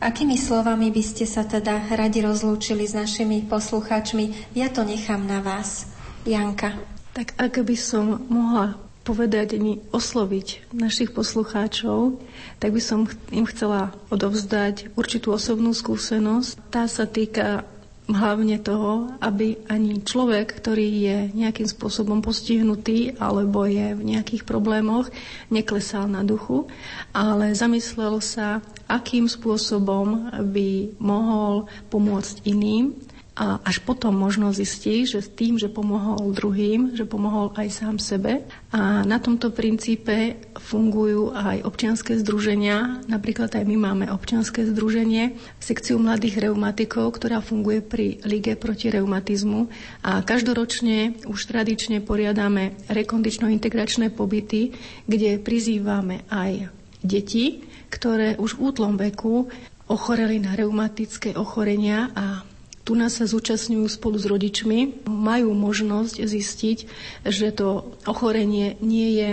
[0.00, 4.56] Akými slovami by ste sa teda radi rozlúčili s našimi poslucháčmi?
[4.56, 5.84] Ja to nechám na vás.
[6.24, 6.72] Janka.
[7.12, 12.18] Tak ak by som mohla povedať, ani osloviť našich poslucháčov,
[12.58, 16.58] tak by som im chcela odovzdať určitú osobnú skúsenosť.
[16.74, 17.62] Tá sa týka
[18.06, 25.10] hlavne toho, aby ani človek, ktorý je nejakým spôsobom postihnutý alebo je v nejakých problémoch,
[25.50, 26.70] neklesal na duchu,
[27.10, 32.94] ale zamyslel sa, akým spôsobom by mohol pomôcť iným
[33.36, 37.96] a až potom možno zistí, že s tým, že pomohol druhým, že pomohol aj sám
[38.00, 38.48] sebe.
[38.72, 43.04] A na tomto princípe fungujú aj občianské združenia.
[43.04, 49.68] Napríklad aj my máme občianské združenie, sekciu mladých reumatikov, ktorá funguje pri Lige proti reumatizmu.
[50.00, 54.72] A každoročne už tradične poriadame rekondično-integračné pobyty,
[55.04, 56.72] kde prizývame aj
[57.04, 59.52] deti, ktoré už v útlom veku
[59.92, 62.55] ochoreli na reumatické ochorenia a
[62.86, 66.78] tu nás sa zúčastňujú spolu s rodičmi, majú možnosť zistiť,
[67.26, 69.30] že to ochorenie nie je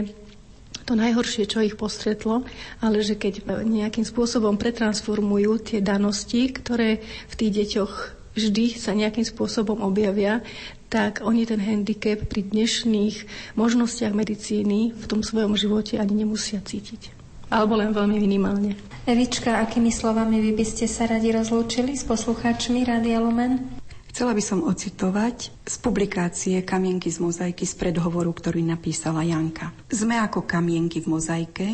[0.90, 2.44] to najhoršie, čo ich postretlo,
[2.82, 7.94] ale že keď nejakým spôsobom pretransformujú tie danosti, ktoré v tých deťoch
[8.34, 10.42] vždy sa nejakým spôsobom objavia,
[10.90, 13.16] tak oni ten handicap pri dnešných
[13.54, 17.23] možnostiach medicíny v tom svojom živote ani nemusia cítiť
[17.54, 18.74] alebo len veľmi minimálne.
[19.06, 23.84] Evička, akými slovami vy by ste sa radi rozlúčili s poslucháčmi Rádia Lumen?
[24.14, 29.74] Chcela by som ocitovať z publikácie Kamienky z mozaiky z predhovoru, ktorý napísala Janka.
[29.90, 31.68] Sme ako kamienky v mozaike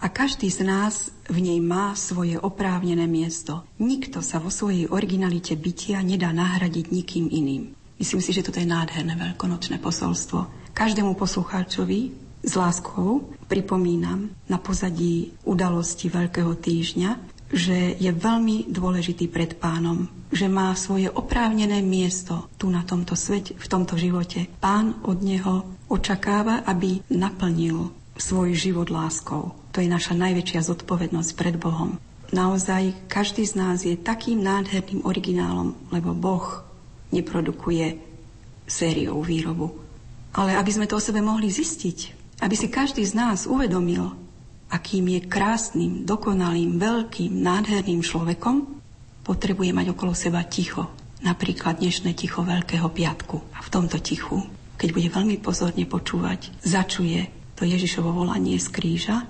[0.00, 3.62] a každý z nás v nej má svoje oprávnené miesto.
[3.76, 7.76] Nikto sa vo svojej originalite bytia nedá nahradiť nikým iným.
[8.00, 10.72] Myslím si, že toto je nádherné veľkonočné posolstvo.
[10.72, 17.10] Každému poslucháčovi S láskou pripomínam na pozadí udalosti Veľkého týždňa,
[17.52, 23.54] že je veľmi dôležitý pred pánom, že má svoje oprávnené miesto tu na tomto svete,
[23.54, 24.48] v tomto živote.
[24.58, 29.52] Pán od neho očakáva, aby naplnil svoj život láskou.
[29.76, 32.00] To je naša najväčšia zodpovednosť pred Bohom.
[32.32, 36.64] Naozaj každý z nás je takým nádherným originálom, lebo Boh
[37.12, 38.00] neprodukuje
[38.64, 39.76] sériou výrobu.
[40.32, 44.18] Ale aby sme to o sebe mohli zistiť, aby si každý z nás uvedomil,
[44.66, 48.82] akým je krásnym, dokonalým, veľkým, nádherným človekom,
[49.22, 50.90] potrebuje mať okolo seba ticho.
[51.22, 53.38] Napríklad dnešné ticho Veľkého piatku.
[53.54, 54.42] A v tomto tichu,
[54.74, 59.22] keď bude veľmi pozorne počúvať, začuje to Ježišovo volanie z kríža,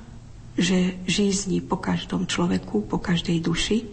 [0.56, 3.84] že žízni po každom človeku, po každej duši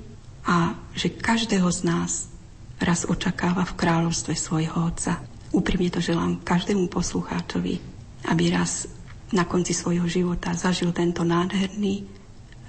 [0.48, 2.32] a že každého z nás
[2.80, 5.20] raz očakáva v kráľovstve svojho Otca.
[5.52, 7.84] Úprimne to želám každému poslucháčovi,
[8.32, 8.88] aby raz
[9.34, 12.06] na konci svojho života zažil tento nádherný,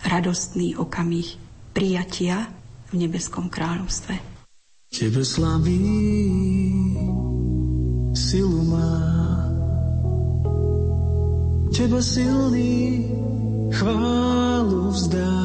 [0.04, 1.36] radostný okamih
[1.72, 2.48] prijatia
[2.90, 4.14] v nebeskom kráľovstve.
[4.90, 5.78] Tebe slaví
[8.12, 8.92] silu má,
[11.70, 13.06] Teba silný
[13.72, 15.38] chválu vzdá.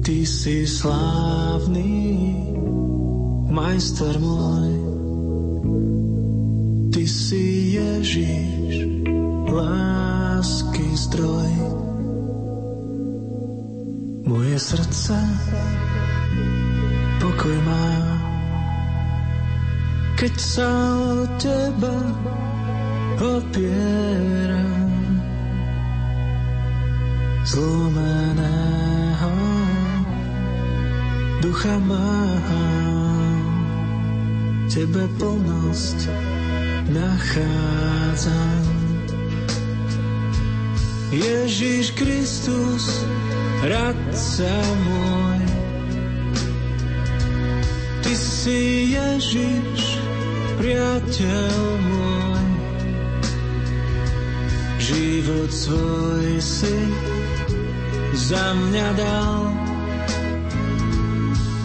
[0.00, 1.92] Ty si slávny,
[3.52, 4.74] majster môj,
[7.00, 8.84] Ty si Ježiš,
[9.48, 11.48] lásky zdroj.
[14.28, 15.16] Moje srdce
[17.16, 17.88] pokoj má,
[20.20, 20.68] keď sa
[21.00, 21.96] o teba
[23.16, 25.00] opieram.
[27.48, 29.36] Zlomeného
[31.40, 33.40] ducha mám,
[34.68, 36.29] tebe plnosť
[36.94, 38.64] nachádzam.
[41.10, 43.02] Ježiš Kristus,
[43.66, 44.54] radca
[44.86, 45.42] môj,
[48.00, 49.80] Ty si Ježiš,
[50.58, 51.54] priateľ
[51.90, 52.46] môj,
[54.78, 56.78] život svoj si
[58.14, 59.42] za mňa dal,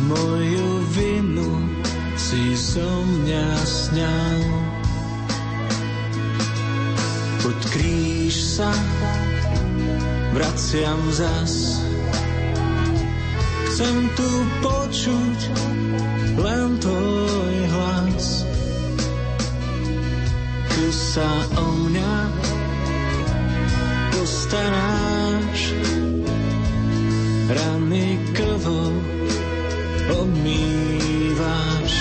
[0.06, 1.54] moju vinu
[2.18, 4.65] si so mňa sňal
[7.46, 8.74] pod kríž sa
[10.34, 11.78] vraciam zas.
[13.70, 14.30] Chcem tu
[14.66, 15.40] počuť
[16.42, 18.50] len tvoj hlas.
[20.74, 21.30] Tu sa
[21.62, 22.16] o mňa
[24.10, 25.60] postaráš,
[27.46, 28.90] rany krvou
[30.18, 31.94] obmýváš.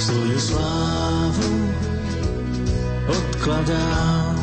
[0.00, 1.61] Svoju slávu
[3.42, 4.38] odkladám.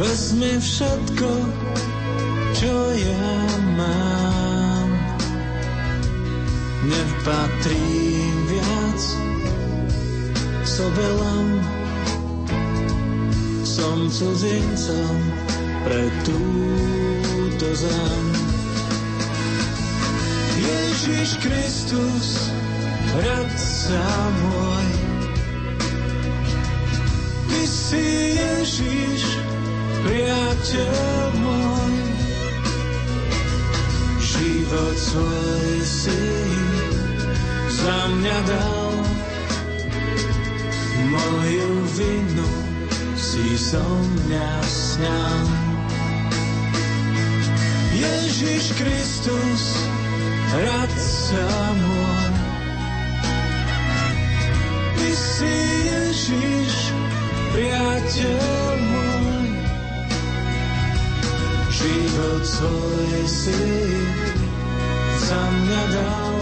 [0.00, 1.28] Vezmi všetko,
[2.56, 3.36] čo ja
[3.76, 4.88] mám.
[6.88, 9.00] Nepatrím viac
[10.64, 11.46] sobe len.
[13.60, 15.16] Som cudzincom
[15.84, 18.24] pre túto zem.
[20.64, 22.48] Ježiš Kristus,
[23.20, 24.08] radca
[24.40, 24.75] môj,
[27.66, 29.22] si Ježiš,
[30.06, 31.94] priateľ môj.
[34.22, 36.22] Život svoj si
[37.74, 38.94] za mňa dal,
[41.10, 42.50] moju vinu
[43.18, 45.46] si so mňa sňal.
[47.96, 49.64] Ježiš Kristus,
[50.54, 51.46] radca
[51.82, 52.34] môj,
[54.96, 55.54] Ty si
[55.86, 56.55] Ježiš,
[58.06, 59.46] môj.
[61.74, 63.62] Život svoj si
[65.26, 66.36] za mňa dal,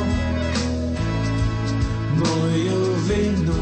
[2.21, 3.61] moju vinu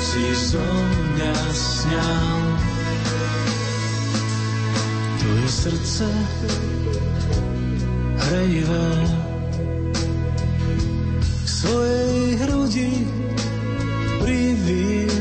[0.00, 2.40] si so mňa sňal.
[5.20, 6.08] Tvoje srdce
[8.16, 8.90] hrejivé
[11.20, 12.92] k svojej hrudi
[14.24, 15.15] priviniem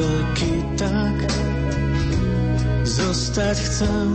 [0.00, 1.16] veky tak
[2.88, 4.08] zostať chcem.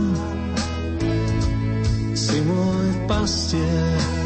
[2.16, 4.25] Si môj pastier,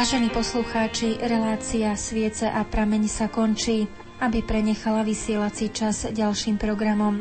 [0.00, 3.84] Vážení poslucháči, relácia Sviece a prameň sa končí,
[4.16, 7.20] aby prenechala vysielací čas ďalším programom.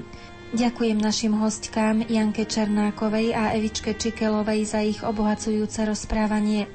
[0.55, 6.71] Ďakujem našim hostkám Janke Černákovej a Evičke Čikelovej za ich obohacujúce rozprávanie.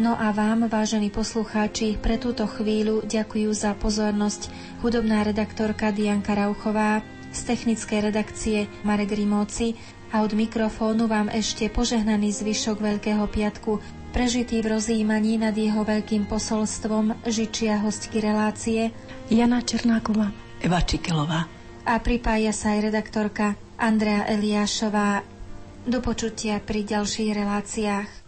[0.00, 4.48] No a vám, vážení poslucháči, pre túto chvíľu ďakujú za pozornosť
[4.80, 7.04] hudobná redaktorka Dianka Rauchová,
[7.36, 9.76] z technickej redakcie Marek Rimóci
[10.08, 16.30] a od mikrofónu vám ešte požehnaný zvyšok Veľkého piatku prežitý v rozjímaní nad jeho veľkým
[16.30, 18.94] posolstvom žičia hostky relácie
[19.26, 20.30] Jana Černáková,
[20.62, 21.50] Eva Čikelová
[21.82, 25.26] a pripája sa aj redaktorka Andrea Eliášová.
[25.84, 28.23] Do počutia pri ďalších reláciách.